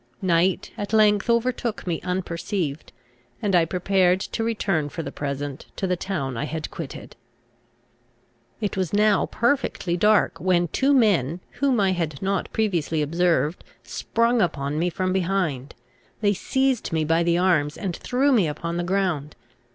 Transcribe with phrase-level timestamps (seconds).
[0.23, 2.91] Night at length overtook me unperceived,
[3.39, 7.15] and I prepared to return for the present to the town I had quitted.
[8.59, 14.41] It was now perfectly dark, when two men, whom I had not previously observed, sprung
[14.41, 15.75] upon me from behind.
[16.21, 19.35] They seized me by the arms, and threw me upon the ground.